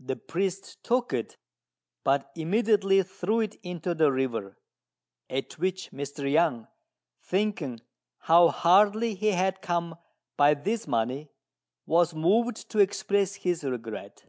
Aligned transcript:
The 0.00 0.16
priest 0.16 0.82
took 0.82 1.12
it, 1.12 1.36
but 2.02 2.32
immediately 2.34 3.00
threw 3.04 3.38
it 3.38 3.54
into 3.62 3.94
the 3.94 4.10
river, 4.10 4.58
at 5.30 5.52
which 5.60 5.92
Mr. 5.92 6.28
Yang, 6.28 6.66
thinking 7.22 7.78
how 8.18 8.48
hardly 8.48 9.14
he 9.14 9.28
had 9.28 9.62
come 9.62 9.98
by 10.36 10.54
this 10.54 10.88
money, 10.88 11.30
was 11.86 12.12
moved 12.12 12.68
to 12.70 12.80
express 12.80 13.36
his 13.36 13.62
regret. 13.62 14.24